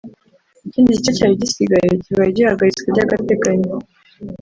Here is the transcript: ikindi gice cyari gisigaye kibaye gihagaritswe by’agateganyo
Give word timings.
ikindi 0.67 0.97
gice 0.97 1.11
cyari 1.17 1.41
gisigaye 1.41 1.91
kibaye 2.03 2.29
gihagaritswe 2.37 2.87
by’agateganyo 2.93 3.73